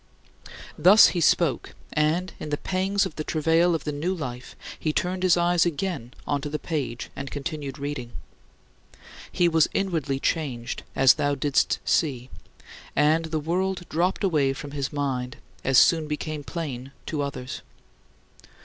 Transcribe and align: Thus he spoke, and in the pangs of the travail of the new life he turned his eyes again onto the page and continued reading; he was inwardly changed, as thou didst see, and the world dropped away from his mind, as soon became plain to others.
Thus 0.79 1.09
he 1.09 1.21
spoke, 1.21 1.75
and 1.93 2.33
in 2.39 2.49
the 2.49 2.57
pangs 2.57 3.05
of 3.05 3.17
the 3.17 3.23
travail 3.23 3.75
of 3.75 3.83
the 3.83 3.91
new 3.91 4.15
life 4.15 4.55
he 4.79 4.91
turned 4.91 5.21
his 5.21 5.37
eyes 5.37 5.63
again 5.63 6.15
onto 6.25 6.49
the 6.49 6.57
page 6.57 7.11
and 7.15 7.29
continued 7.29 7.77
reading; 7.77 8.11
he 9.31 9.47
was 9.47 9.69
inwardly 9.75 10.19
changed, 10.19 10.81
as 10.95 11.13
thou 11.13 11.35
didst 11.35 11.77
see, 11.85 12.31
and 12.95 13.25
the 13.25 13.39
world 13.39 13.87
dropped 13.89 14.23
away 14.23 14.53
from 14.53 14.71
his 14.71 14.91
mind, 14.91 15.37
as 15.63 15.77
soon 15.77 16.07
became 16.07 16.43
plain 16.43 16.91
to 17.05 17.21
others. 17.21 17.61